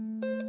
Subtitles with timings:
[0.00, 0.39] Hello，大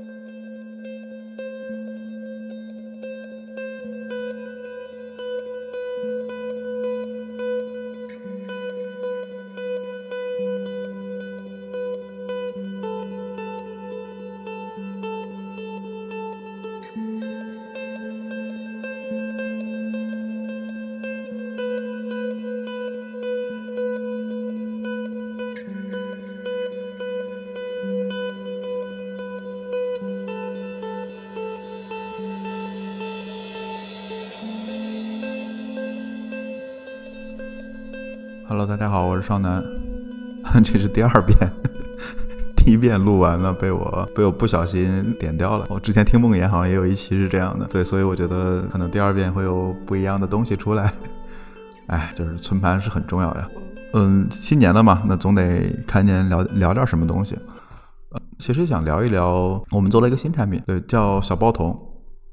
[38.81, 39.63] 大家好，我是少南，
[40.65, 41.37] 这是第二遍，
[42.57, 45.67] 第一遍录完了，被我被我不小心点掉了。
[45.69, 50.91] 我之前听梦魇好像也有一期是这样的，对，所以我觉得可能第二遍会有不一样的东西出来。
[51.89, 53.47] 哎，就是存盘是很重要呀。
[53.93, 57.37] 嗯，新年了嘛，那总得看见聊聊点什么东西。
[58.09, 61.79] 呃，其实想聊一聊，我们做了一个新产品，对，叫小包童。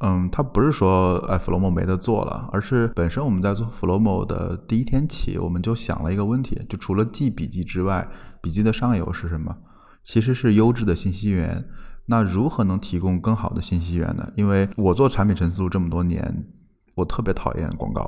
[0.00, 8.08] 嗯，它不是说哎，Flomo 没得做了，而是本身我们在做 Flomo 的第一天起，我们就想了一个问题，就除了记笔记之外，
[8.40, 9.56] 笔记的上游是什么？
[10.04, 11.64] 其实是优质的信息源。
[12.06, 14.32] 那如何能提供更好的信息源呢？
[14.36, 16.46] 因为我做产品陈思路这么多年，
[16.94, 18.02] 我特别讨厌广告，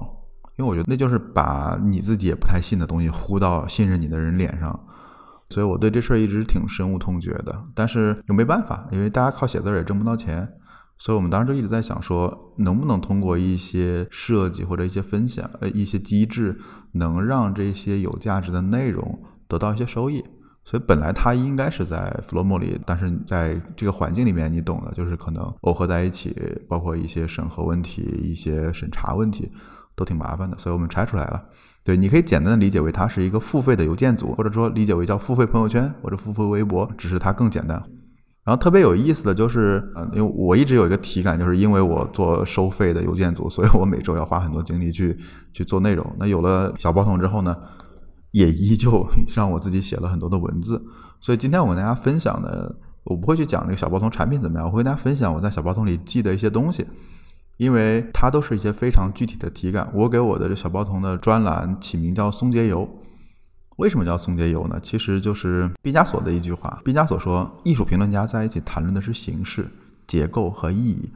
[0.57, 4.79] 因为我觉得那就是把你自己也不太信的东西呼到信任你的人脸上，
[5.51, 7.65] 所以我对这事儿一直挺深恶痛绝的。
[7.75, 10.49] 但是又没办法，因为大家靠写字儿也挣不到钱。
[11.03, 16.61] 所以，我们当时就一直在想，说能不能通过一些设计或者一些分享，呃，一些机制，
[16.93, 20.23] 能让这些有价值的内容得到一些收益。
[20.63, 26.37] 所以，本来它应该是在 Flomo 里，但是在这个环境里面，你懂的，就是可能耦合在一起，
[26.69, 29.51] 包括一些审核问题、一些审查问题，
[29.97, 30.59] 都挺麻烦的。
[30.59, 31.43] 所以我们拆出来了。
[31.83, 37.83] 对，你可以简单的理解为它是一个付费的邮件组，或者说理解为叫付费朋友圈或者付费微博，只是它更简单。
[38.43, 45.17] 然后特别有意思的就是，嗯，因为我一直有一个体感，就是因为我做收费的邮件组，所以我每周要花很多精力去
[45.53, 46.05] 去做内容。
[46.19, 47.55] 那有了小包童之后呢，
[48.31, 50.83] 也依旧 让我自己写了很多的文字。
[51.21, 52.75] 所以今天我跟大家分享的，
[53.05, 56.87] 我不会去讲这个小包童产品怎么样，我会跟大家分享我在小包童里记的一些东西，
[57.59, 59.91] 因为它都是一些非常具体的体感。
[59.95, 62.89] 我给我的这小包童的专栏起名叫“松节油”。
[63.81, 64.79] 为什么叫松节油呢？
[64.83, 66.79] 其实就是毕加索的一句话。
[66.85, 69.67] 毕加索说，艺术评论家在一起谈论的是形式、
[70.07, 71.11] 结构和意义，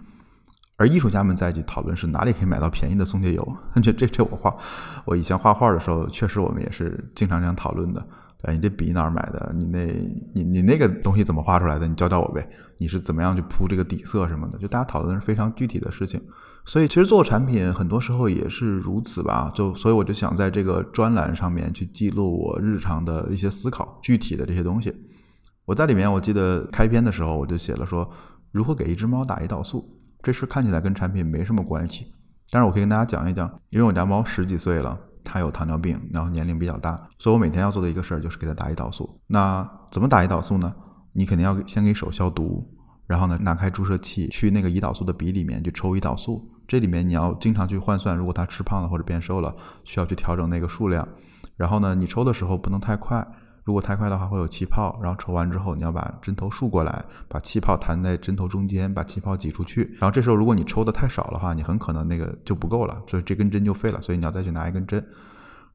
[0.77, 3.57] 而艺术家们在一起讨论是哪里可以买到便宜的松节油。
[3.83, 4.57] 这这这我画，
[5.05, 8.03] 我以前画画的时候，确实我们也是经常这样讨论的。
[8.45, 9.55] 哎，你这笔哪儿买的？
[9.57, 9.87] 你那，
[10.33, 11.87] 你你那个东西怎么画出来的？
[11.87, 12.49] 你教教我呗。
[12.79, 14.59] 你是怎么样去铺这个底色什么的？
[14.59, 16.21] 就大家讨论的是非常具体的事情。
[16.67, 24.95] 所以其实做产品很多时候也是如此吧，就所以我就想在这个专栏上面去记录我日常的一些思考，具体的这些东西。
[25.67, 28.11] 我在里面我记得开篇的时候我就写了说，
[28.51, 29.87] 如何给一只猫打胰岛素，
[30.23, 32.07] 这事看起来跟产品没什么关系，
[32.51, 39.19] 但是我可以跟大家讲一讲，因为我家猫十几岁了，他有糖尿病，然后年龄比较大，所以我每天要做的一个事儿就是给他打胰岛素。
[39.27, 40.73] 那怎么打胰岛素呢？
[41.13, 42.65] 你肯定要先给手消毒，
[43.07, 46.51] 然后呢拿开注射器去那个胰岛素的笔里面去抽胰岛素。
[46.67, 51.07] 这里面你要经常去换算，如果他吃胖了或者变瘦了，需要去调整那个数量。
[51.57, 53.27] 然后呢，你抽的时候不能太快，
[53.65, 54.99] 如果太快的话会有气泡。
[55.03, 59.91] 然后抽完之后，你要把针头竖过来，把气泡弹在针头中间，把气泡挤出去。
[59.99, 64.01] 然后这时候如果你抽的太少的话，你很可能那个就不够了，所以这根针就废了。
[64.01, 65.05] 所以你要再去拿一根针。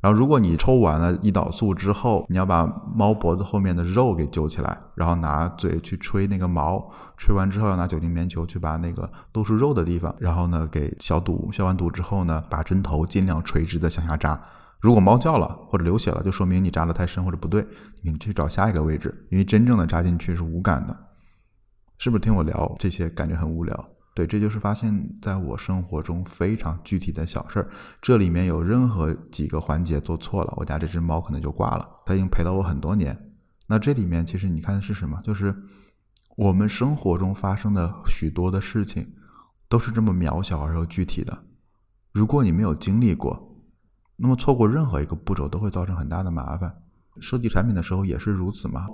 [0.01, 14.39] 然后，如果你抽完了胰岛素之后，你要把猫脖子后面的肉给揪起来，然后拿嘴去吹那个毛，吹完之后要拿酒精棉球去把那个露出肉的地方，然后呢给消毒，消完毒之后呢，把针头尽量垂直的向下扎。
[14.79, 17.67] 如果猫叫了或者流血了，就说明你扎的太深或者不对，
[18.01, 20.97] 你去找下一个位置，因为真正的扎进去是无感的。
[21.97, 23.89] 是不是听我聊这些感觉很无聊？
[24.15, 27.69] 对，这就是发现在我生活中非常具体的小事儿。
[28.01, 31.87] 这里面有任何几个环节做错了，我家这只猫可能就挂了。
[32.05, 33.17] 它已经陪了我很多年。
[33.67, 35.19] 那这里面其实你看的是什么？
[35.23, 35.53] 就是
[36.37, 39.05] 我们生活中发生的许多的事情，
[39.67, 41.37] 都是这么渺小而又具体的。
[42.13, 43.48] 如果你没有经历过，
[44.19, 46.71] 那么错过任何一个步骤都会造成很大的麻烦。
[47.19, 48.85] 设计产品的时候也是如此嘛。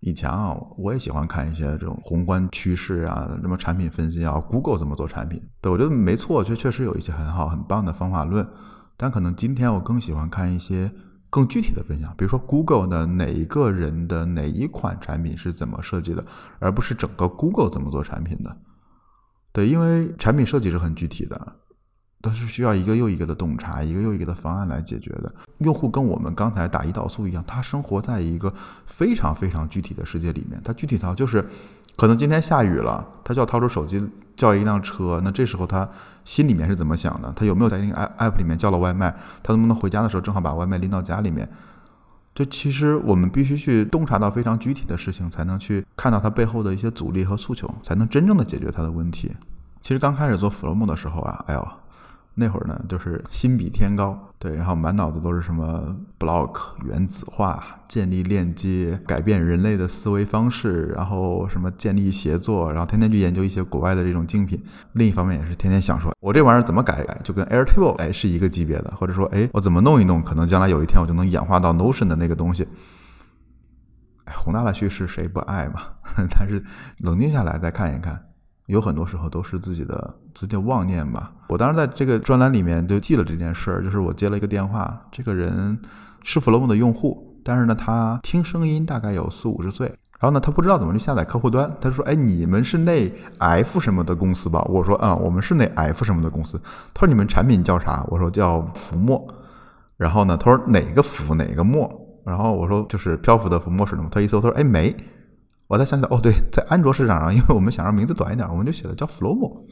[0.00, 5.42] 以前啊，我也喜欢看一些这种宏观趋势啊，什么产品分析啊，Google 怎么做产品？
[5.60, 8.48] 对我觉得没错，确确实有一些很好很棒的方法论。
[8.96, 10.90] 但可能今天我更喜欢看一些
[11.30, 16.24] 更具体的分享，比如说 Google 的哪一个人的哪一款产品是怎么设计的，
[16.60, 18.56] 而不是整个 Google 怎么做产品的。
[19.52, 21.56] 对，因为产品设计是很具体的，
[22.20, 25.32] 都是需要一个又一个的洞察，一个又一个的方案来解决的。
[25.58, 28.52] 用户跟我们刚才打胰岛素一样，他生活在一个
[28.86, 30.60] 非常非常具体的世界里面。
[30.64, 31.48] 他具体到就是，
[31.96, 34.04] 可能今天下雨了，他就要掏出手机
[34.34, 35.20] 叫一辆车。
[35.24, 35.88] 那这时候他
[36.24, 37.32] 心里面是怎么想的？
[37.34, 39.14] 他有没有在那个 app 里面叫了外卖？
[39.42, 41.48] 他能不能回家的时候正好把外卖拎到家里面？
[42.34, 49.32] 这其实我们必须去洞察到非常具体的事情，才能去看到它背后的一些阻力和诉求，才能真正的解决它的问题。
[49.80, 51.68] 其实刚开始做 Flow 的时候啊，哎呦。
[52.40, 64.62] 那会儿呢，就是心比天高，对，然后满脑子都是什么 block 原子化、建立链接、改变人类的思维方式，然后什么建立协作，然后天天去研究一些国外的这种精品。
[64.92, 72.68] 另一方面也是天天想说，我这玩意儿怎么改改，就跟 Airtable 哎是一个级别的，或者说哎我怎么弄一弄，可能将来有一天我就能演化到 Notion 的那个东西。
[74.26, 75.80] 哎，宏大的叙事谁不爱嘛？
[76.38, 76.62] 但是
[76.98, 78.27] 冷静下来再看一看。
[78.68, 81.32] 有很多时候都是自己的自己的妄念吧。
[81.48, 85.78] 我当时在这个专栏里面就记了这件事儿，就是我接了一个电话，这个人
[86.22, 89.86] 是 Flow 的用户，但是呢，他听声音大概有四五十岁，
[90.20, 91.74] 然后呢，他不知道怎么去下载客户端。
[91.80, 96.60] 他说：“哎，你们是那 F 什么的公司吧？”我说：“嗯，我们是那 F 什么的公司。”
[96.92, 99.26] 他说：“你们产品叫啥？”我说：“叫浮沫。”
[99.96, 101.90] 然后呢，他说：“哪个浮哪个沫？”
[102.26, 104.94] 然后我说：“就是漂浮的浮，沫是什么。”他一搜，他说：“哎，没。”
[105.68, 109.64] 我才想起来，哦，对，在安卓市场上，因为我们想让名字短一点，我们就写的叫 Flow，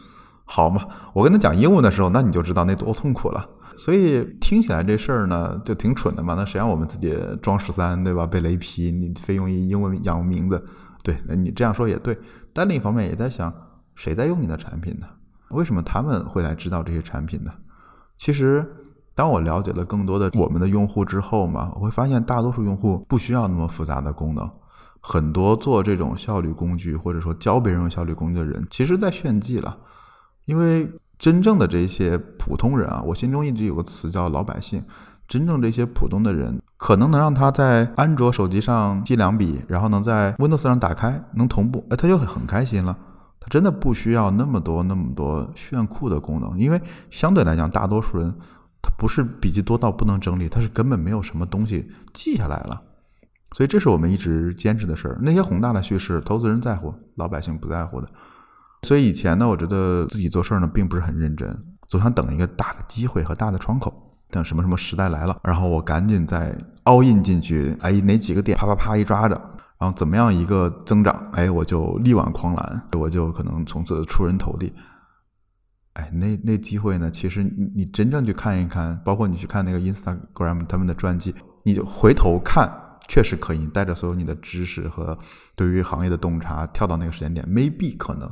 [0.44, 0.86] 好嘛？
[1.14, 3.48] 我跟他讲英文的时候，那你就知道那多痛苦了。
[3.78, 6.34] 所以听起来这事儿呢，就挺蠢的嘛。
[6.34, 8.26] 那谁让我们自己装十三，对吧？
[8.26, 10.62] 被雷劈，你非用一英文养名字，
[11.02, 12.18] 对，你这样说也对。
[12.52, 13.52] 但另一方面也在想，
[13.94, 15.06] 谁在用你的产品呢？
[15.50, 17.50] 为什么他们会来知道这些产品呢？
[18.18, 18.66] 其实，
[19.14, 24.50] 当我了解了更多的我们的用户之后嘛，我会发现大多数用户不需要那么复杂的功能。
[25.08, 29.78] 很多做这种效率工具，或者说教别人用效率工具的人，其实在炫技了。
[30.46, 34.82] 因为真正的这些普通人啊，我心中一直有个词叫老百姓。
[35.28, 42.96] 真正这些普通的人，可能能让他在安卓手机上记两笔，然后能在 Windows 上打开，能同步，哎，他就很开心了。
[43.38, 48.34] 他真的不需要那么多那么多炫酷的功能，因为相对来讲，大多数人
[48.82, 52.82] 他不是笔记多到不能整理，他是根本没有什么东西记下来了。
[53.56, 55.18] 所以这是我们一直坚持的事儿。
[55.22, 58.08] 那些宏大的叙事，投资人在乎，老百姓不在乎的。
[58.82, 61.58] 所以以前呢，我觉得自己做事儿呢，并不是很认真，
[61.88, 63.90] 总想等一个大的机会和大的窗口，
[64.30, 66.54] 等什么什么时代来了，然后我赶紧再
[66.84, 67.74] all in 进去。
[67.80, 69.34] 哎，哪几个点啪啪啪一抓着，
[69.78, 74.70] 然后怎么样一个增长，哎，我就力挽狂澜，我就可能从此出人头地。
[75.94, 77.10] 哎，那那机会呢？
[77.10, 82.70] 其实你你真正去看一看，包括你去看那个 Instagram 他们的传记，你就回头看。
[83.08, 85.16] 确实可以，你带着所有你的知识和
[85.54, 88.30] 对于行业的洞察跳到那个时间点，maybe 可能，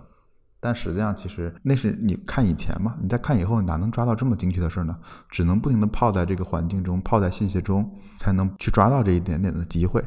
[0.60, 4.96] 但实际上其实那是你看以前嘛，你再看以后哪能抓到这么精确的事儿呢？
[5.28, 7.88] 只能不停的泡在这个环境中，泡在信息中，
[8.18, 10.02] 才能去抓到这一点点的机会。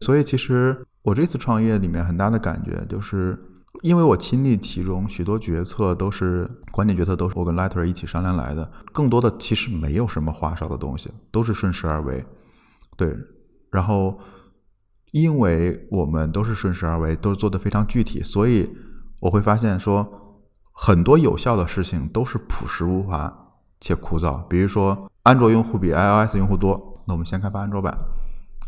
[0.00, 3.38] 所以其实我这次创业里面很大的感觉就是，
[3.82, 12.24] 因为我亲历其中，许多决策都是关键决策都是我跟 Letter 一起商量来的，更多的其实没有什么花哨的东西，都是顺势而为，
[12.96, 13.14] 对。
[13.74, 14.16] 然后，
[15.10, 18.72] 因为我们都是顺势而为，都是做的非常具体，所以
[19.18, 20.08] 我会发现说，
[20.70, 23.50] 很多有效的事情都是朴实无华
[23.80, 24.40] 且枯燥。
[24.46, 27.98] 比如说，安卓用户比 iOS 用户多，那我们先开发安卓版。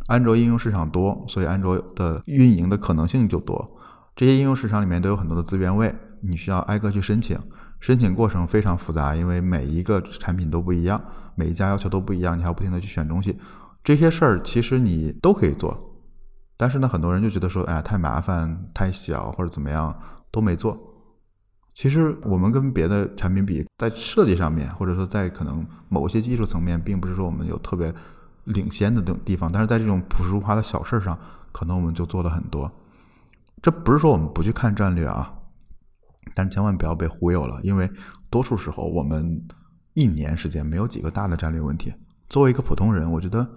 [0.08, 3.76] 安卓应用市场多，所以安卓的运营的可能性就多。
[4.16, 7.38] 这些应用市场里面都有很多的资源位，你需要挨个去申请，
[7.78, 11.00] 申请过程非常复杂，因为每一个产品都不一样，
[11.36, 13.38] 每一家要求都不一样，你还要不停的去选东西。
[13.86, 15.96] 这些事儿其实你都可以做，
[16.56, 19.96] 但是呢，很多人就觉得说，哎呀，太麻烦、太小或者怎么样
[20.32, 20.76] 都没做。
[21.72, 27.94] 其实我们跟别的产品比，在设计上面，或者说在可能某些技术层面，并不是说我们有特别
[28.42, 31.16] 领先的等地方，但是在这种朴实无华的小事儿上，
[31.52, 32.68] 可能我们就做了很多。
[33.62, 35.32] 这不是说我们不去看战略啊，
[36.34, 37.88] 但千万不要被忽悠了，因为
[38.30, 39.46] 多数时候我们
[39.92, 41.94] 一年时间没有几个大的战略问题。
[42.28, 43.48] 作为一个普通人，我觉得。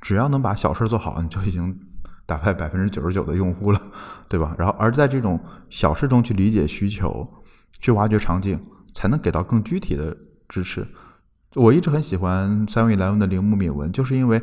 [0.00, 1.78] 只要能把小事做好，你就已经
[2.26, 3.80] 打败百分之九十九的用户了，
[4.28, 4.54] 对吧？
[4.58, 5.40] 然后而在这种
[5.70, 7.26] 小事中去理解需求，
[7.80, 8.60] 去挖掘场景，
[8.92, 10.16] 才能给到更具体的
[10.48, 10.86] 支持。
[11.54, 14.40] 我一直很喜欢三位莱文的铃木敏文，就是因为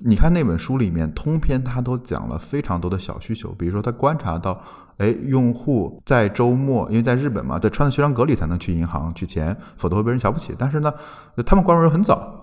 [0.00, 4.60] 你看那本书里面通篇他都讲了非常多的小需求，比如说他观察到，
[4.96, 10.54] 哎，用户在周末，因为在日本嘛，得穿着学生隔离才能去银行取钱，否则会被人瞧不起。
[10.58, 10.92] 但是呢，
[11.44, 12.37] 他们关门很早。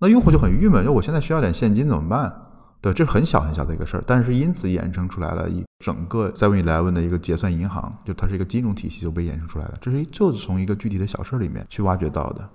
[0.00, 2.34] 那用户就很郁闷，就我现在需要点现金怎么办？
[2.80, 9.74] 对，这是很小很小的一个事儿，但是因此衍生出来了一整个 Seven Eleven 的一个结算银行，就它是一个金融体系就被衍生出来了。
[9.82, 12.48] 这是就是从一个具体的小事儿里面去挖掘到的。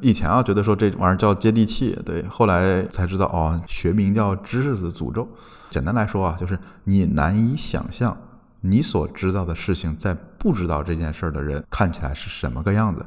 [0.00, 5.28] 以前啊，觉得说这玩意儿叫接地气，对，后来才知道哦，学名叫知识的诅咒。
[5.70, 8.16] 简单来说啊，就是你难以想象
[8.62, 13.06] 你所知道的事情，在不知道这件事儿的人看起来是什么个样子。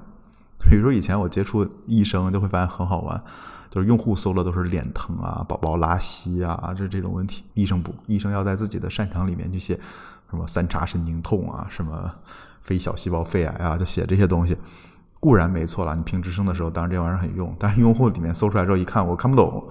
[0.69, 3.21] 比如说以前我接触医生，就会发现很好玩，
[3.69, 7.43] 就是用户搜的都是脸疼啊、宝宝拉稀啊，这这种问题。
[7.53, 9.79] 医生不，医生要在自己的擅长里面去写
[10.29, 12.11] 什么三叉神经痛啊，什么
[12.61, 14.57] 非小细胞肺癌啊，就写这些东西。
[15.19, 19.63] 固然没错了，你评职称的时候，当然这玩意儿很用，但是用户里面搜出来之后一看，我看不懂，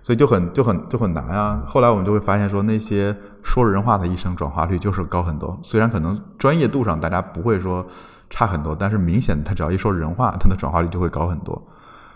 [0.00, 1.62] 所以就很就很就很难啊。
[1.66, 5.58] 后来我们就会发现说，那些说人话的医生转化率就是高很多。
[5.60, 7.86] 虽然可能专业度上大家不会说
[8.32, 11.62] 差很多，但是明显他只要一说人话，他的转化率就会高很多。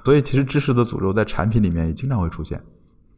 [0.03, 2.59] 所以其实知识的诅咒在产品里面也经常会出现，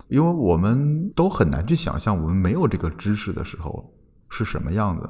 [0.08, 3.88] 因为我们都很难去想象我们没有这个知识的时候
[4.28, 5.08] 是什么样子。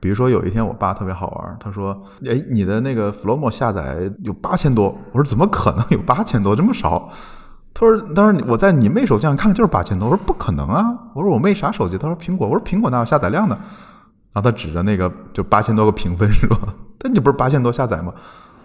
[0.00, 1.94] 比如说有一天我爸特别好玩，他说
[2.26, 7.08] ：“哎，你的那个 Flomo 下载有八千多。”我说：“怎么可能有八千多这么少？”
[7.72, 13.58] 他说：“当时我在你妹手机上看的就是八千多。”我说：“不可能啊！”我说：“我妹啥手机？”他说：“苹果。”我说：“苹果哪有下载量的？”
[14.34, 16.54] 然后他指着那个就八千多个评分说
[16.98, 18.12] ：“但你不是八千多下载吗？”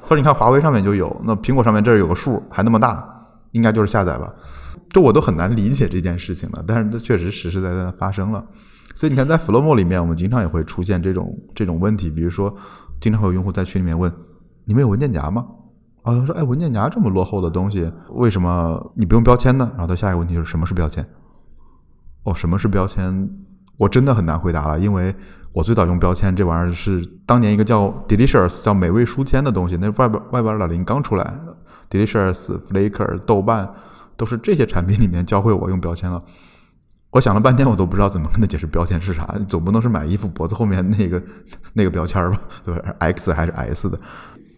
[0.02, 3.08] 他说：“你看华为上面就有，那苹果上面这儿有个数还那么大，
[3.52, 4.34] 应该就是下载吧？”
[4.90, 8.44] 这我都很难理解这件事情了，但是它确实实实在在的发生了。
[8.96, 12.52] 所以你看，在 Flomo 里面，我们经常也会出现这种这种问题，比如说，
[13.00, 14.12] 经常会有用户在群里面问
[14.66, 15.46] ：“你们有文件夹吗？”
[16.02, 21.06] 啊，他说：“哎，文件夹这么落后的东西，为什么你不用标签呢？”然后他下一个问题就是：“什么是标签？”
[22.24, 23.30] 哦，什么是标签？
[23.80, 25.16] 我真的很难回答了，因为
[25.54, 31.34] 我最早用标签这玩意儿是当年一个叫 Delicious 叫美味书签的东西，那外边外边二点零刚出来
[31.90, 33.74] ，Delicious、Flickr、豆瓣
[34.18, 36.22] 都是这些产品里面教会我用标签了。
[37.12, 39.26] 我想了半天，我都不知道怎么跟他解释标签是啥。
[39.48, 41.24] 总不能是买衣服脖子后面那个
[41.72, 42.38] 那个标签吧？
[42.66, 43.98] 对？X 还是 S 的？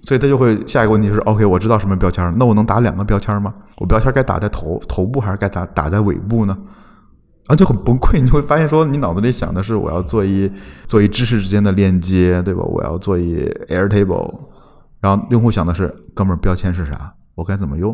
[0.01, 3.53] 所以他就会下一个问题就是：OK，我知道什么标签，那我能打两个标签吗？
[3.77, 6.57] 我标签该打在头头部还是该打打在尾部呢？
[7.51, 8.21] 啊，就很崩溃。
[8.21, 10.49] 你会发现说，你脑子里想的是我要做一
[10.87, 12.63] 做一知识之间的链接，对吧？
[12.63, 14.33] 我要做一 Airtable，
[15.01, 17.13] 然后用户想的是，哥们儿标签是啥？
[17.35, 17.93] 我该怎么用？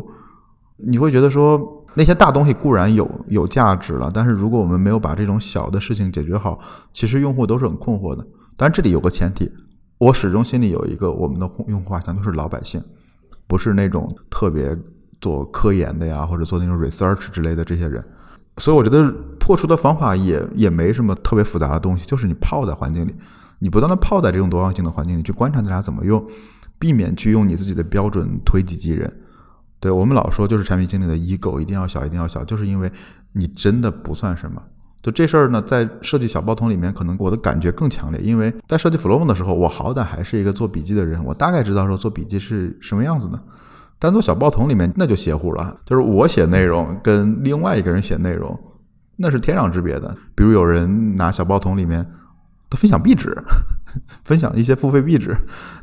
[0.76, 1.74] 你会觉得说。
[1.94, 6.60] 那些大东西固然有有价值了，但是如果我们没有把这种小的事情解决好，
[6.92, 8.24] 其实用户都是很困惑的。
[8.56, 9.50] 但这里有个前提，
[9.96, 12.80] 我始终心里有一个我们的用户画像都是老百姓，
[13.48, 14.78] 不是那种特别
[15.20, 18.04] 做科研的呀，或者做那种 research 之类的这些人。
[18.58, 23.14] 所以我觉得破除的方法也也没什么特别复杂的东西，就是你泡在环境里，
[23.60, 26.24] 你不断的泡在这种多样性的环境里去观察大家怎么用，
[26.78, 29.10] 避免去用你自己的标准推己及人。
[29.80, 32.90] 对我们老说，就是产品经理的 ego 一定要小，一定要小，就是因为
[33.32, 34.60] 你真的不算什么。
[35.00, 43.40] 就这事儿呢，在设计小包桶里面，可能我的感觉更强烈，因为在设计 Flow 的时候，我好歹还是一个做笔记的人，我大概知道说做笔记是什么样子的。
[43.98, 48.58] 单做小报桶里面，那就邪乎了，就是我写内容跟另外一个人写内容，
[49.16, 50.14] 那是天壤之别的。
[50.34, 52.06] 比如有人拿小报桶里面。
[52.70, 53.34] 他分享壁纸，
[54.26, 55.34] 分享一些付费壁纸。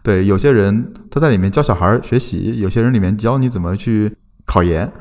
[0.04, 4.94] 对，有些人他在里面教小孩学习，有些人里面教你怎么去考研。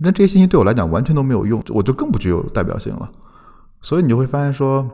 [0.00, 3.10] 那这些信息对我来讲完全都没有用，我就更不具有代表性了。
[3.80, 4.86] 所以你就会发现说，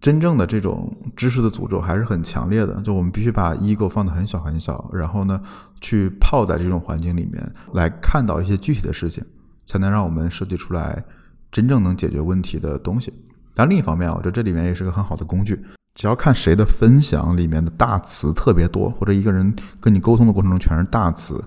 [0.00, 2.80] 真正的这种知识的诅咒还是很强烈的。
[2.82, 5.40] 就我们必须把 ego 放得很小很小，然后呢，
[5.80, 9.22] 去泡在这种环境里面，来看到一些具体的事情，
[9.66, 11.04] 才能让我们设计出来
[11.52, 13.12] 真正能解决问题的东西。
[13.54, 15.62] 但另一方面，我觉得这里面也是个很好的工具。
[15.94, 21.44] 只要看谁的分享里面的大词特别多，或者一个人跟你沟通的过程中全是大词，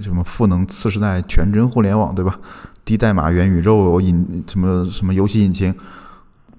[0.00, 2.38] 什么赋能次时代全真互联网，对吧？
[2.84, 5.74] 低代码元宇宙引什么什么游戏引擎，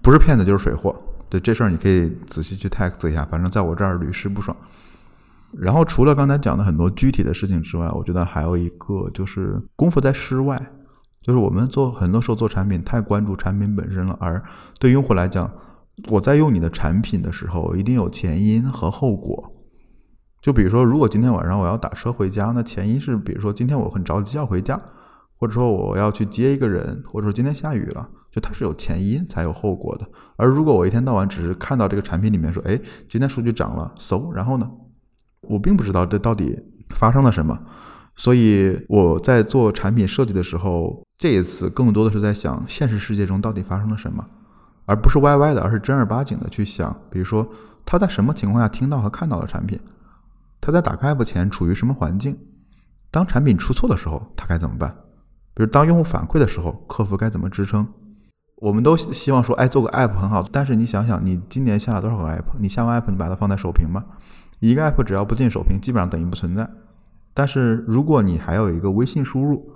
[0.02, 0.94] 不是骗子就是水货。
[1.30, 4.56] 对这事儿，你可以仔细去 text 一下，反正在我这儿屡试不爽。
[5.54, 10.74] 然后除了刚才讲的很多具体的事情之外，我觉得还有一个就是功夫在室外。
[11.20, 14.42] 就是我们做很多时候做产品太关注产品本身了，而
[14.80, 15.52] 对用户来讲，
[16.08, 19.52] 我在用你的产品的时候，一定有前因和后果。
[20.42, 24.80] 就比如说，如果今天晚上我要打车回家，那前因是比如说今天我很着急要回家，
[25.38, 28.08] 或者说我要去接一个人，或者说今天下雨了，
[28.38, 30.08] 就它是有前因才有后果的。
[30.36, 32.80] 而如果我一天到晚只是看到这个产品里面说，哎，
[33.10, 34.72] 今天数据涨了，so，然后呢，
[35.42, 36.56] 我并不知道这到底
[36.92, 37.58] 发生了什么。
[38.16, 44.24] 所以我在做产品设计的时候，这一次更多的是在想现实世界中到底发生了什么，
[44.86, 46.96] 而不是歪歪的，而是正儿八经的去想。
[47.10, 47.50] 比如说
[47.86, 49.80] 他在什么情况下听到和看到了产品，
[50.62, 52.38] 他在打开 app 前处于什么环境，
[53.10, 54.96] 当产品出错的时候他该怎么办？
[55.56, 57.88] 比如当用户反馈的时候，客服该怎么支撑？
[58.58, 62.44] 我们都希望说，哎，做个 app 很好，但是你想想，你今年下了多少个 app？
[62.60, 64.04] 你下完 app，你把它放在首屏吗？
[64.60, 66.68] 一个 app 只要不进首屏，基本上等于不存在。
[67.36, 69.70] 但是如果你还有一个微信输入，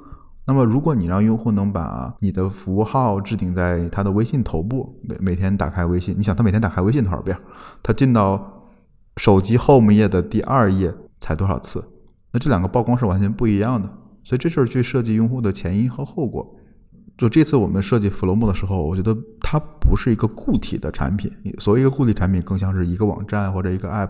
[0.46, 7.38] 那么如果你让用户能把你的符号置顶在他的微信头部，每每天打开微信，你想他每天打开微信多少遍？
[7.84, 8.68] 他进到
[9.18, 11.84] 手机 Home 页的第二页才多少次？
[12.32, 13.88] 那这两个曝光是完全不一样的。
[14.24, 16.56] 所以这就是去设计用户的前因和后果。
[17.18, 24.10] 就这次我们设计 Flomo 的时候，我觉得它不是一个固体的产品，所谓一个固体产品更像是一个网站或者一个 App。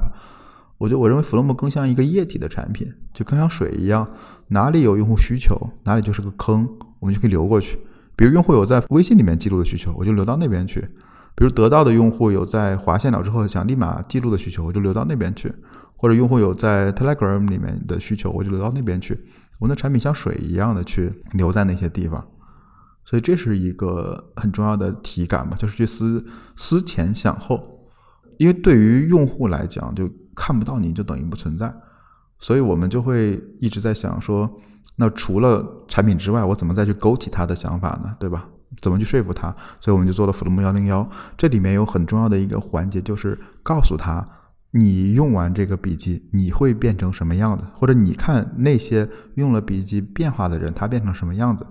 [0.77, 4.09] 我觉得我认为 Flomo 更像一个液体的产品，就更像水一样，
[4.47, 6.67] 哪里有用户需求，哪里就是个坑，
[6.99, 7.77] 我们就可以流过去。
[8.15, 10.79] 比如用户有在微信里面记录的需求，我就流到那边去；
[11.35, 15.49] 比如得到的用户有在划线了之后想立马记录的需求，我就流到那边去；
[15.95, 19.19] 或者用户有在 Telegram 里面的需求，我就流到那边去。
[19.59, 22.25] 我们的产品像水一样的去留在那些地方。
[23.03, 27.89] 所以这是一个很重要的体感嘛，就是去思思前想后，
[28.37, 31.73] 因为对于用户来讲，就看不到你就等于不存在，
[32.39, 34.49] 所以我们就会一直在想说，
[34.95, 38.15] 那除了产品之外，我怎么再去勾起他的想法呢？
[38.19, 38.47] 对吧？
[38.79, 39.53] 怎么去说服他？
[39.81, 44.25] 所以我们就做了 Flomo 幺零幺，这里面有很重要的一个环节，就是告诉他，
[44.71, 51.65] 你用完这个笔记，你会变成什么样子，或者你看那些用了笔记变化的人，他变成什么样子。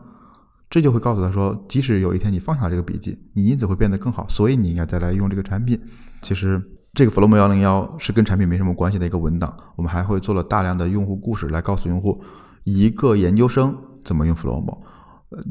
[0.70, 5.78] 这就会告诉他说，即使有一天你放下这个笔记，你因此会变得更好，所以你应该再来用这个产品。
[6.22, 6.62] 其实
[6.94, 9.52] 这个 Flomo 幺零幺是跟产品没什么关系的一个文档。
[9.74, 12.22] 我们还会做了大量的用户故事来告诉用户，
[12.62, 14.78] 一个研究生怎么用 Flomo，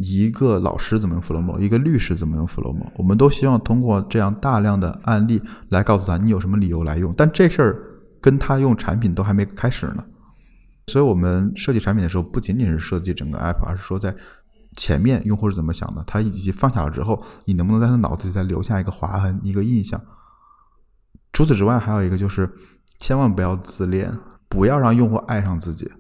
[0.01, 2.89] 一个老师怎么用 Flomo，一个律师怎么用 Flomo。
[2.95, 7.13] 我们都希望通过这样大量的案例来告诉他你有什么理由来用。
[7.17, 7.77] 但这事儿
[8.21, 10.03] 跟他用产品都还没开始呢。
[10.87, 14.15] 所以我们设计产品的时候，不仅仅是设计整个 App，而是说在
[14.75, 16.03] 前面用户是怎么想的？
[16.05, 20.01] 他以及放下了之后，你能不能在他脑子里再留下一个划痕、一个印象？
[21.33, 22.51] 除此之外，还有一个就是，
[22.97, 24.11] 千万不要自恋，
[24.47, 25.91] 不要让用户爱上自己。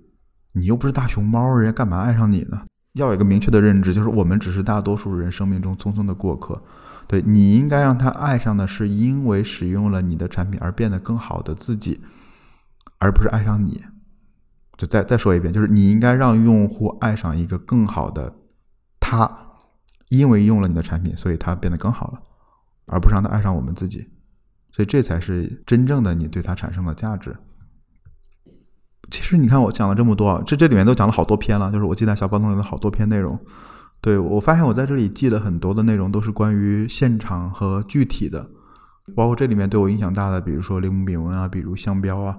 [0.53, 2.61] 你又不是大熊猫，人家干嘛爱上你呢？
[2.93, 6.61] 要有一个明确的认知，就是我们只是大多数人生命中匆匆的过客。
[7.07, 12.01] 对你应该让他爱上的是因为使用了你的产品而变得更好的自己，
[12.97, 13.83] 而不是爱上你。
[14.77, 18.33] 就再再说一遍，就是你应该让用户爱上一个更好的。
[19.09, 19.55] 他
[20.09, 22.21] 因为用了你的产品，所以他变得更好了，
[22.85, 24.07] 而不是让他爱上我们自己，
[24.71, 27.35] 所以这才是真正的你对他产生了价值。
[29.09, 33.39] 其实你看我讲了这么多，这这里面都讲了好多篇了，就是我记在小包里的好多篇内容。
[33.99, 38.47] 对我发现我在这里记了很多的内容，都是关于现场和具体的，
[39.15, 42.37] 包括这里面对我影响大的，比如说铃木炳文啊，比如香标啊，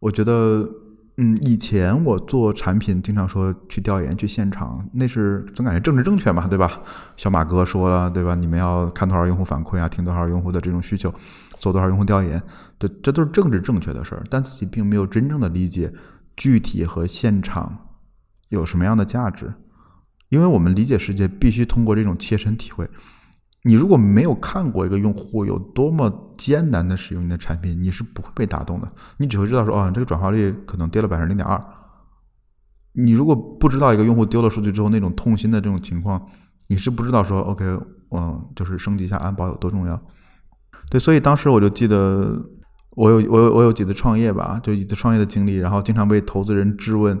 [0.00, 0.68] 我觉得。
[1.18, 6.80] 嗯，以前我做产品，经常说去调研、去现场，那是总感觉政治正确嘛，对吧？
[7.18, 8.34] 小马哥说了，对吧？
[8.34, 11.12] 你们要看多少用户反馈啊，听多少用户的这种需求，
[11.58, 12.42] 做多少用户调研，
[12.78, 14.24] 对，这都是政治正确的事儿。
[14.30, 15.92] 但自己并没有真正的理解
[16.34, 17.90] 具体和现场
[18.48, 19.52] 有什么样的价值，
[20.30, 22.88] 因为我们理解世界必须通过这种切身体会。
[23.64, 28.92] 你如果没有看过一个用户有多么艰难的使用你的产品，你是不会被打动的。
[29.18, 31.62] 你只会知道说，哦，这个转化率可能跌了百分之零点二。
[32.94, 36.20] 你如果不知道一个用户丢了数据之后那种痛心的这种情况，
[36.68, 37.64] 你是不知道说，OK，
[38.10, 40.00] 嗯，就是升级一下安保有多重要。
[40.90, 42.36] 对，所以当时我就记得，
[42.96, 47.18] 我有我有我有几次创业吧，就几次创业的经历，然后经常被投资人质问。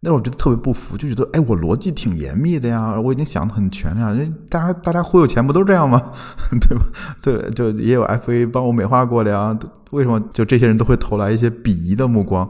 [0.00, 4.14] 那我觉得特别不服，就觉得哎，我逻辑挺严密的呀，我已经想的很全了。
[4.14, 6.00] 人大家大家忽悠钱不都这样吗？
[6.60, 6.84] 对吧？
[7.22, 9.58] 对，就也有 FA 帮我美化过的呀。
[9.90, 12.48] 为什么就这些人都会投来一些鄙夷的目光？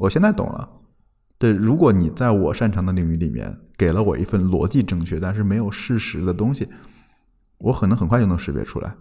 [0.00, 0.68] 我现在懂了。
[1.38, 6.68] 对，如果你在我擅长的领域里面给了我一份逻辑正确但是没有事实的东西，
[7.58, 8.94] 我可能很快就能识别出来。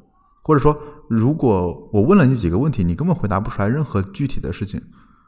[0.43, 0.77] 或者说，
[1.09, 4.79] 如果我问了你几个问题，你根本回答不出来任何具体的事情。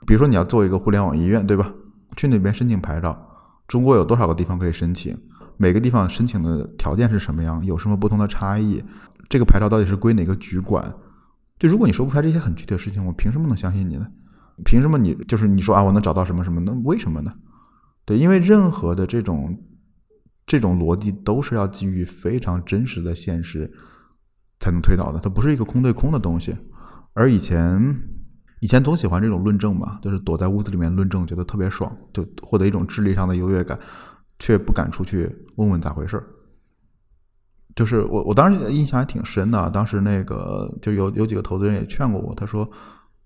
[0.05, 1.73] 比如说，你要做一个互联网医院，对吧？
[2.17, 3.15] 去那边申请牌照，
[3.67, 5.17] 中国有多少个地方可以申请？
[5.55, 7.63] 每个地方申请的条件是什么样？
[7.63, 8.83] 有什么不同的差异？
[9.29, 10.93] 这个牌照到底是归哪个局管？
[11.59, 14.07] 就如果你说不出来这些很具体的事情，我凭什么能相信你呢？
[14.65, 16.59] 凭什么你就是你说啊，我能找到什么什么？
[16.59, 17.31] 那为什么呢？
[18.03, 19.57] 对，因为任何的这种
[20.45, 23.71] 这种逻辑都是要基于非常真实的现实
[24.59, 26.55] 才能推导的，它不是一个空对空的东西。
[27.13, 28.16] 而以前。
[28.59, 33.79] 以前总喜欢这种论证嘛，就是躲在屋子里面论证，觉得特别爽，就获得一种智力上的优越感，
[34.39, 36.25] 却不敢出去问问咋回事儿。
[37.75, 39.69] 就是我，我当时印象还挺深的。
[39.69, 42.67] 当时那个就有有几个投资人也劝过我，他说：“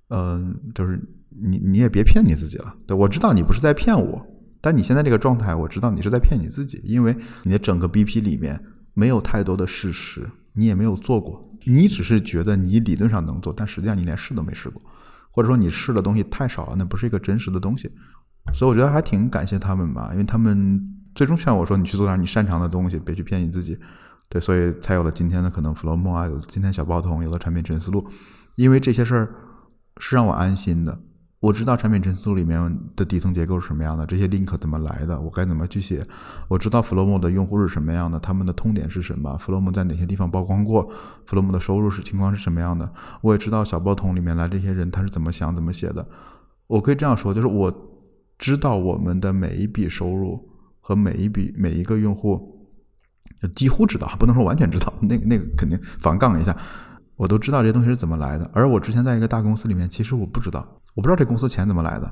[0.10, 2.76] 嗯，就是你你也别骗你自己了。
[2.86, 4.22] 对我知道你不是在骗我，
[4.60, 8.62] 但你现在这个状态，我知道你是在骗你自己，因为你的整个 BP 里面
[8.94, 14.82] 没有太多的事实，你也没有做过，你只是觉得你理论上能做，但实际上你连试都没试过。”
[15.32, 17.90] 或者说你试的东西太少了，那不是一个真实的东西。
[18.54, 20.82] 所以我觉得还挺感谢他们吧，因为他们
[21.14, 23.78] 最终劝我说：“你去做点你擅长的东西，别去骗你自己。”
[24.30, 28.10] 对，所以才有了今天的可能 Flomo 啊，有今天小报童，有了产品陈思路，
[28.56, 29.36] 因为这些事儿
[29.98, 31.00] 是让我安心的。
[31.42, 36.08] 我知道产品陈思路里面的底层结构是什么样的，这些 link 怎么来的，我该怎么去写。
[36.48, 40.88] 我知道 Flomo 的用户是什么样的，他们的痛点是什么，Flomo 在哪些地方曝光过
[41.28, 42.88] ，Flomo 的收入是情况是什么样的。
[43.22, 46.08] 我也知道小报童里面来这些人他是怎么想怎么写的。
[46.68, 47.74] 我可以这样说，就是我
[48.38, 50.48] 知道我们的每一笔收入
[50.80, 52.60] 和每一笔每一个用户。
[53.56, 56.56] 几乎知道，不能说完全知道，那个那个肯定反杠一下，
[57.16, 58.48] 我都知道这些东西是怎么来的。
[58.54, 62.12] 而我之前在一个大公司里面，其实我不知道，我不知道这公司钱怎么来的，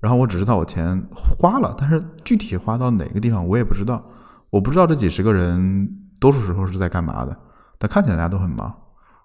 [0.00, 4.04] 然后我只知道我钱花了，但是具体花到哪个地方我也不知道，
[4.50, 5.88] 我不知道这几十个人
[6.20, 7.36] 多数时候是在干嘛的，
[7.78, 8.72] 但看起来大家都很忙，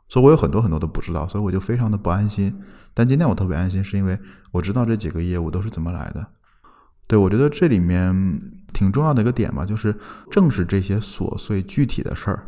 [0.07, 2.57] 所以我有很多很多都不知道，所以我就非常的不安心。
[2.93, 4.17] 但今天我特别安心，是因为
[4.51, 6.25] 我知道这几个业务都是怎么来的。
[7.07, 8.13] 对，我觉得这里面
[8.71, 9.97] 挺重要的一个点吧，就是
[10.31, 12.47] 正是这些琐碎具体的事儿，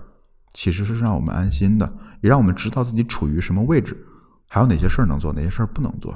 [0.54, 3.98] 其实是让我们安心的，也让我们知道自己处于什么位置，
[4.54, 6.14] 还有哪些事儿能做，哪些事儿不能做，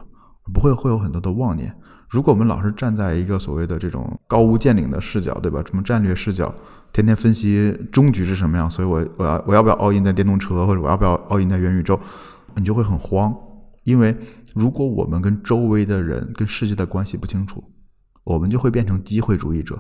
[0.54, 1.74] 不会会有很多的妄念。
[2.10, 5.64] 如果我们老是站在一个所谓的这种高屋建瓴的视角，对吧？
[5.66, 6.54] 什么战略视角，
[6.92, 11.98] 天天分析终局是什么样，所以我我要我要不要 all in 在电动车，或者我要不要 all in 在元宇宙，
[12.56, 13.34] 你就会很慌，
[13.86, 14.14] 因为
[14.54, 17.64] 如果我们跟周围的人、跟世界的关系不清楚。
[18.26, 19.80] 我们就会变成机会主义者，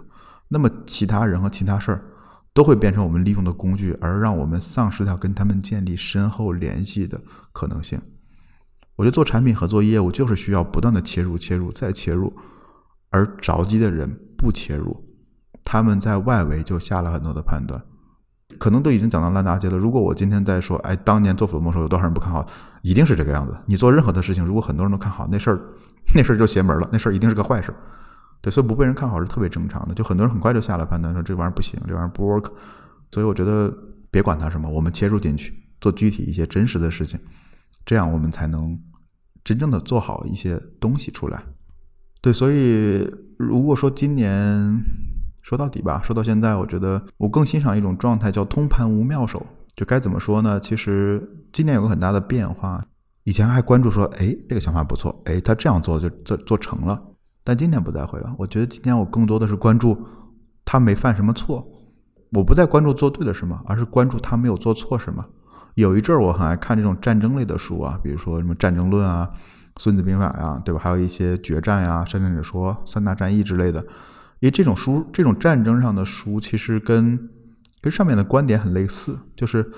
[0.49, 2.05] 那么其他人和其他事儿
[2.53, 7.19] 都会变成我们利用的工具，而让我们丧失掉跟他们建立深厚联系的
[7.51, 7.99] 可能性。
[8.95, 12.33] 我觉得做产品和做业务就是需要不断的切入、切入再切入，
[13.09, 14.95] 而着急的人不切入，
[15.63, 17.81] 他们在外围就下了很多的判断，
[18.57, 19.77] 可能都已经讲到烂大街了。
[19.77, 22.45] 如果我今天在说，哎，当年做普罗时候有多少人不看好，
[22.83, 23.57] 一定是这个样子。
[23.65, 25.59] 你做任何的事情，如果很多人都看好，那事儿
[26.13, 27.73] 那事儿就邪门了，那事儿一定是个坏事。
[28.41, 29.93] 对，所以不被人看好是特别正常的。
[29.93, 32.51] 就很多人很快就下了判断，说这玩意儿不行，这玩意儿不 work。
[33.11, 33.73] 所以我觉得
[34.11, 37.19] 别管它什么，我们切入进去，做具体一些真实的事情，
[37.85, 38.77] 这样我们才能
[39.43, 41.43] 真正的做好一些东西出来。
[42.21, 44.81] 对，所以如果说今年
[45.41, 49.45] 说到底吧，说到现在，我觉得我更欣赏一种状态，叫通盘无妙手。
[49.75, 50.59] 就该怎么说呢？
[50.59, 51.21] 其实
[51.51, 52.83] 今年有个很大的变化，
[53.25, 56.99] 以前还关注说，哎，这个想法不错，哎，他这样做就做做成了。
[57.43, 58.33] 但今天不再会了。
[58.39, 59.95] 我觉得今天我更多的是关注
[60.63, 61.67] 他没犯什么错，
[62.31, 65.23] 我不再关注做对了什么，而是关注他没有做错什么。
[65.75, 69.29] 有一阵儿我很爱看这种战争类的书啊，比如说什么《战争论》啊，
[69.77, 70.79] 《孙子兵法》呀，对吧？
[70.81, 73.79] 还有一些决战呀、《善战者说》、《三大战役》之类的。
[74.39, 77.29] 因为这种书，这种战争上的书，其实跟
[77.81, 79.69] 跟上面的观点很类似，就是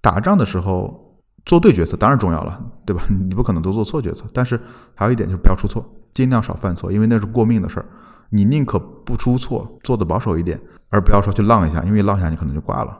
[0.00, 3.04] 打仗的时候做对决策当然重要了，对吧？
[3.10, 4.60] 你不可能都做错决策，但是
[4.94, 5.84] 还有一点就是不要出错。
[6.12, 7.86] 尽量少犯错，因为那是过命的事儿。
[8.30, 12.98] 你宁可不出错，做的保守一点，而不要说去浪一下，因为浪一下你可能就挂了。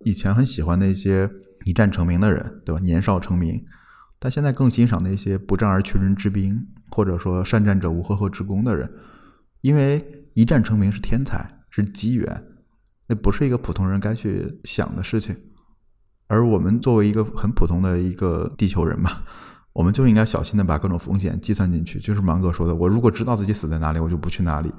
[0.00, 1.30] 以前很喜欢那些
[1.64, 2.80] 一战成名的人，对吧？
[2.80, 3.64] 年少成名，
[4.18, 8.90] 但现在更欣赏那些不战而屈人之兵，或者说善战者无赫赫之功的人，
[9.60, 12.44] 因为一战成名是天才，是机缘，
[13.08, 15.36] 那不是一个普通人该去想的事情。
[16.28, 19.10] 而我们作为一个很普通的一个地球人嘛。
[19.74, 24.70] 我们就应该小心的把各种风险计算进去，就是芒哥说的，我如果知道自己死在哪里，我就不去哪里。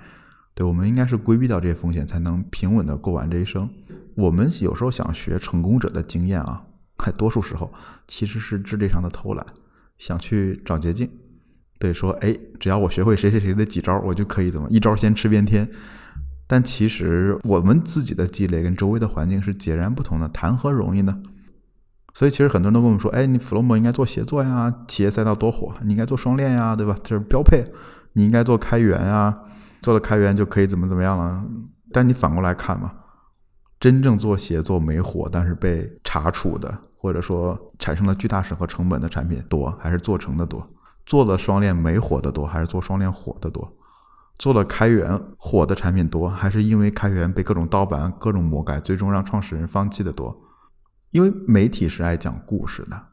[0.53, 3.67] 对，我们应该是规避掉这些风险，才能平稳的过完这一生。
[4.15, 6.61] 我们有时候想学成功者的经验啊，
[6.97, 7.73] 还多数时候
[8.08, 9.45] 其实是智力上的偷懒，
[9.97, 11.10] 想去找捷径。
[11.79, 15.69] 对，说哎，只要我学会谁谁谁的几招，我就可以怎么一招先吃遍天。
[16.47, 21.21] 但其实我们自己的积累跟周围的环境是截然不同的，谈何容易呢？
[22.13, 26.95] 所以其实很多人都跟我们说，哎，你 Flomo 应该做协作呀，企业赛道多火，你应该做双链呀，对吧？
[27.03, 27.65] 这是标配。
[28.15, 29.36] 你应该做开源呀，
[29.82, 31.43] 做了开源就可以怎么怎么样了。
[31.91, 32.91] 但你反过来看嘛，
[33.83, 40.65] 真正做协作没火，但是被查处的，或者说产生了巨大审核成本的产品多，还是做成的多？
[41.05, 43.75] 做了双链没火的多，还是做双链火的多？
[44.39, 50.33] 做了开源火的产品多，还是因为开源被各种盗版、各种魔改，最终让创始人放弃的多？
[51.11, 53.07] 因为媒体是爱讲故事的，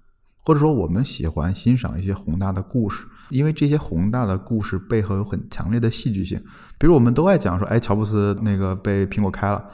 [0.45, 6.41] 或者说我们喜欢欣赏一些宏大的故事，因为这些宏大的故事背后有很强烈的戏剧性。
[6.79, 9.69] 比如我们都爱讲说，哎，乔布斯那个被苹果开了，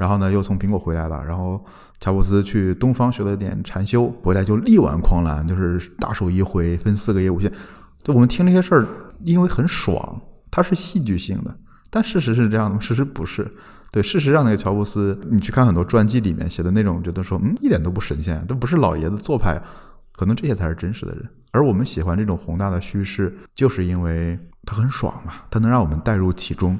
[0.00, 1.62] 然后呢又从苹果回来了，然后
[2.00, 7.52] 乔布斯去东方学了点禅修，回来就力挽狂澜，就是大手一挥分四个业务线。
[8.02, 8.86] 就我们听这些事儿，
[9.24, 10.18] 因为很爽，
[10.50, 11.54] 它是戏剧性的。
[11.90, 12.80] 但事实是这样的吗？
[12.80, 13.46] 事实不是。
[13.92, 19.60] 对，事实上，那个乔布斯，你去看很多传记里面写的那种，觉得说，嗯，一点都不神仙，都不是老爷子做派。
[20.12, 21.28] 可能这些才是真实的人。
[21.52, 26.78] 而我们喜欢这种宏大的叙事，就是因为它很爽嘛，它能让我们带入其中。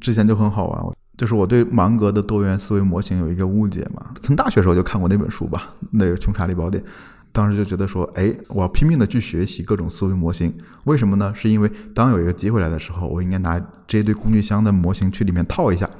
[0.00, 4.12] 之前就很好玩，就是我对芒格的多元思维模型有一个误解嘛。
[4.22, 6.82] 从大学时候就看过那本书吧，那个《穷查理宝典》。
[7.32, 11.34] 当时就觉得说，哎，我要拼命的去学习各种思维模型，为什么呢？
[11.34, 15.90] 是因为当有一个机会来的时候，我应该拿这一堆工具箱的模型去里面套一下，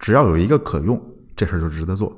[0.00, 1.00] 只要有一个可用，
[1.36, 2.12] 这事儿就值得做。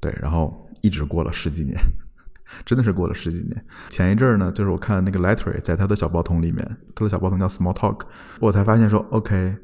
[0.00, 1.78] 对，然后一直过了十几年，
[2.64, 3.62] 真的是过了十几年。
[3.90, 8.06] 前一阵儿呢，就是我看那个 Letter 在他的小报童里面，他的小报童叫 Small Talk，
[8.40, 9.54] 我才发现说，OK，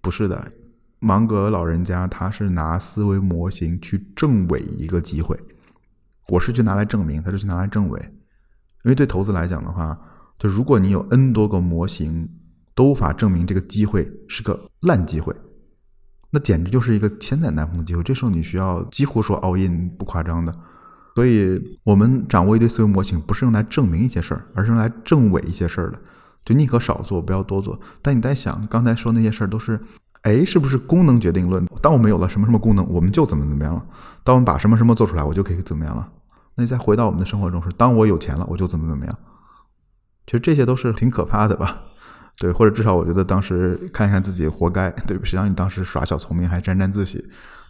[0.00, 0.52] 不是的，
[1.00, 5.38] 芒格老人家他是拿思维模型去证伪一个机会。
[6.28, 7.98] 我是去拿来证明，他是去拿来证伪，
[8.84, 9.98] 因为对投资来讲的话，
[10.38, 12.28] 就如果你有 N 多个模型
[12.74, 15.34] 都无法证明这个机会是个烂机会，
[16.30, 18.02] 那简直就是一个千载难逢的机会。
[18.02, 20.54] 这时候你需要几乎说 all in 不夸张的。
[21.14, 25.98] 所以我们掌握一堆思维模型，不是用来证明一些事儿，而是用来证伪一些事儿的。
[26.44, 27.80] 就宁可少做，不要多做。
[28.00, 29.80] 但你在想，刚才说那些事儿都是，
[30.28, 31.66] 哎，是不是功能决定论？
[31.80, 33.82] 当我们有了什么什么功能，我们就怎么怎么样了？
[34.22, 36.06] 当我们把什么什么做出来，我就可以怎么样了？
[36.54, 39.18] 那你再回到我们的生活中，是当我有钱了，我就怎么怎么样。
[40.26, 41.80] 其实这些都是挺可怕的吧？
[42.38, 47.24] 对，或者至少我觉得当时看一看自己活该，对实际上你当时耍小聪明，还沾沾自喜，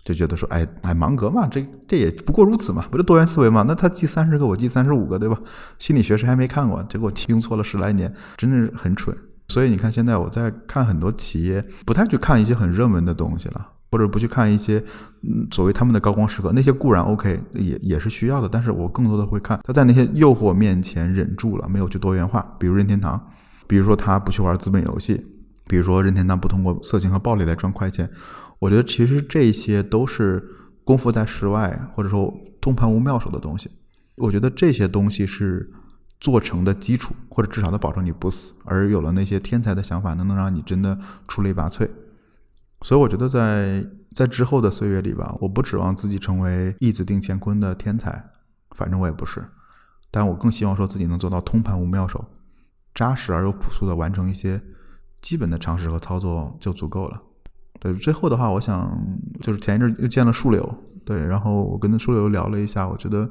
[0.04, 3.64] 就觉得说，哎哎，芒格嘛，这这也不过如此嘛，不就多元思维嘛？
[3.68, 5.38] 那他记三十个，我记三十五个，对吧？
[5.78, 6.82] 心理学谁还没看过？
[6.82, 9.16] 结果听错了十来年，真的是很蠢。
[9.48, 13.72] 所以你看，现在我在看很多企业，不太去看一些很热门的东西了。
[13.90, 14.84] 或者不去看一些，
[15.22, 18.46] 嗯，所谓他们的高光时刻，那些固然 OK，也也是需要的。
[18.46, 22.54] 但是我更多的会看他在那些诱惑面前忍住了，没有去多元化。
[22.60, 23.18] 比如任天堂，
[23.66, 25.24] 比如说他不去玩资本游戏，
[25.66, 28.06] 比如说任天堂不通过色情和暴力来赚快钱。
[28.58, 30.46] 我觉得其实这些都是
[30.84, 32.30] 功夫在室外，或者说
[32.60, 33.70] 通盘无妙手的东西。
[34.16, 35.66] 我觉得这些东西是
[36.20, 38.52] 做成的基础，或者至少能保证你不死。
[38.64, 41.88] 而有了那些天才的想法，能能让你真的出类拔萃。
[42.82, 48.30] 所以我觉得，在在之后的岁月里吧，我不指望自己成为一子定乾坤的天才，
[48.70, 49.44] 反正我也不是。
[50.10, 52.24] 但我更希望说自己能做到通盘无妙手，
[52.94, 54.60] 扎实而又朴素的完成一些
[55.20, 57.20] 基本的常识和操作就足够了。
[57.80, 58.96] 对，最后的话，我想
[59.40, 63.30] 就是前一阵又见了树柳，对，然后我跟树柳聊了一下，我觉得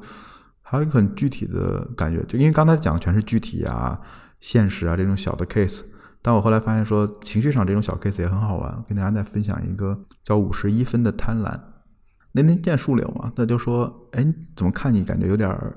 [0.70, 3.98] 还有一个很具体的感觉，就因为刚才讲的全是具体啊、
[4.42, 5.82] 现实啊这种小的 case。
[6.22, 8.84] 但我后来发现，说情绪上这种小 case 也很好玩。
[8.86, 11.58] 跟大家再分享一个叫五十一分的贪婪。
[12.34, 14.28] 那天见树柳嘛，他就说：“哎，
[14.58, 15.74] 怎么看你感觉有点儿，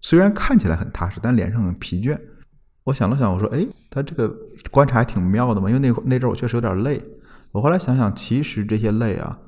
[0.00, 2.18] 虽然看起来很踏实，但脸上很疲倦。”
[2.82, 4.28] 我想了想，我说：“哎，他这个
[4.72, 7.00] 观察还挺妙的嘛。”因为那那阵我确实有点累。
[7.52, 9.38] 我后来想想，其实这些累啊，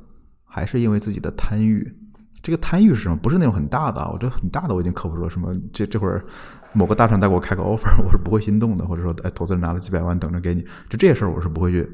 [0.44, 1.96] 还是因为自己的贪欲。
[2.42, 3.16] 这个贪欲是什么？
[3.16, 5.29] 不是那种很大的，我这很大的我已经克服了。
[5.29, 5.55] 什么？
[5.72, 6.24] 这这会儿。
[6.72, 11.90] 某个大厂再给我开个 offer， 我是不会心动的，或者说，哎，投资人拿了几百万等着给你，就这些事儿我是不会去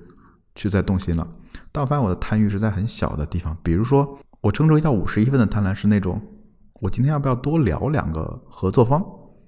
[0.55, 1.27] 去再动心了。
[1.73, 6.21] 但我发现我的贪欲是在很小的地方，比如说，我称之为叫五十一分的贪婪是那种，
[6.75, 9.03] 我今天要不要多聊两个合作方？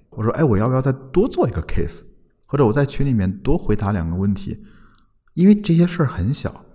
[0.09, 2.01] 我说，哎，我要不要再多做一个 case？
[2.47, 4.65] 或者我在群里面多回答两个问题？
[5.35, 6.65] 因为这些事儿很小，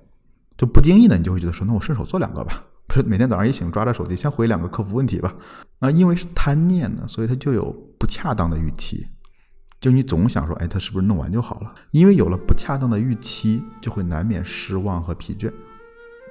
[0.56, 2.62] 就不经意的你就会觉得说，那我顺手做两个吧。
[2.86, 5.34] 不是每天早上一醒，抓着手机先回两个客服问题吧。
[5.80, 9.06] 啊，因为是贪念呢，所以他就有不恰当的预期。
[9.80, 11.74] 就你总想说，哎，他是不是弄完就好了？
[11.90, 15.52] 因为有了不恰当的预期，就会难免失望和疲倦。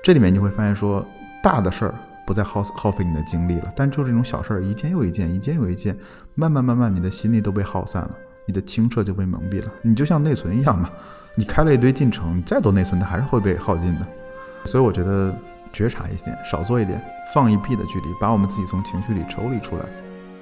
[0.01, 1.05] 这里面你会发现，说
[1.43, 5.95] 大的事儿不再耗耗费你的精力了，但就是这种小事儿，一件又一件，一件又一件，
[6.35, 8.15] 慢慢慢慢，你的心力都被耗散了，
[8.47, 9.71] 你的清澈就被蒙蔽了。
[9.83, 10.89] 你就像内存一样嘛，
[11.35, 14.07] 你开了一堆进程，再多内存，它还是会被耗尽的。
[14.65, 15.35] 所以我觉得。
[15.73, 19.86] 觉察一点，少做一点，放一臂的距离，把我们自己从情绪里抽离出来，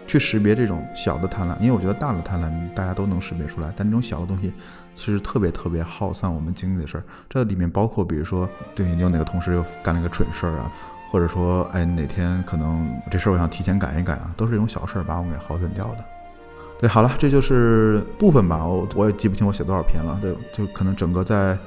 [0.05, 1.57] 去识别这种小的贪婪。
[1.59, 4.53] 因为我觉得大的贪婪大家都能识别出来，但这种小的东西
[4.93, 7.03] 其实特别特别耗散我们精力的事儿。
[7.29, 10.69] 这里面包括，比如说，对你有哪个同事又干了个蠢事儿啊，
[11.09, 16.03] 或者说，哎，哪天可能这事儿我想提前赶一赶啊，都是这种小事儿把我们给耗损掉的。
[16.77, 21.57] 对，好了，这就是部分吧，我我也记不清我写多少篇了，对，就可能整个在。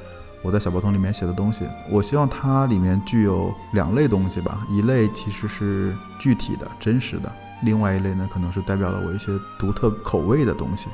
[0.44, 4.66] 我在小报童里面写的东西，我希望它里面具有两类东西吧。
[4.68, 7.30] 一类其实是具体的、真实的；
[7.62, 10.88] 另外一类呢，可能是代表了我一些独特口味的东西。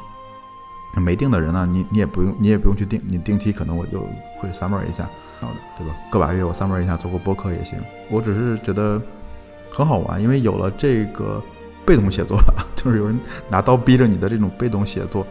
[0.95, 3.03] 没定的人呢，你你也不用，你也不用去定。
[3.05, 4.01] 你定期可能我就
[4.39, 5.09] 会 summer 一下，
[5.41, 5.95] 好的，对吧？
[6.13, 7.77] 个把月我 summer 一下，做个播客也行。
[8.09, 9.03] 我只是觉得
[9.69, 11.43] 很好玩，因为有了这个
[11.85, 12.39] 被动写作，
[12.77, 15.27] 就是有人拿刀逼着你的这种被动写作，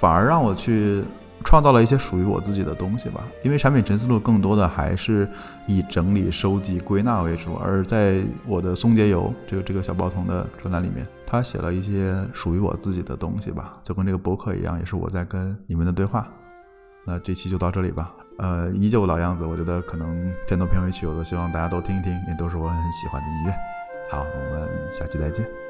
[0.00, 1.04] 反而让我去。
[1.42, 5.28] 创造了一些属于我自己的东西吧，因为产品陈思路更多的还是
[5.66, 16.28] 以整理、收集、归纳为主，而在我的松节油这个这个小包童的专栏里面，他写了一些属于我自己的东西吧，就跟这个博客一样，也是我在跟你们的对话。
[17.04, 18.12] 那这期就到这里吧。
[18.38, 23.54] 呃，依旧老样子，我觉得可能片头片尾曲我都希望大家都听一听，也都是我很喜欢的音乐。
[24.10, 25.61] 好，我们下期再见。